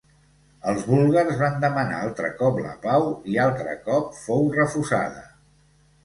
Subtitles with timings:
[0.69, 5.23] Els búlgars van demanar altre cop la pau i altre cop fou refusada.